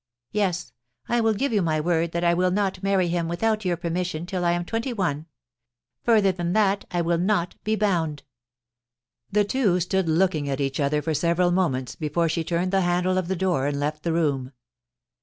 [0.31, 0.73] Yes—
[1.09, 4.25] I will give you my word that I will not marry him without your permission
[4.25, 5.27] till I am twenty one.
[6.05, 8.23] Further than that I will not be bound.'
[9.31, 13.19] The two stood looking at each other for several moments before she turned the handle
[13.19, 14.53] of the door and left the room.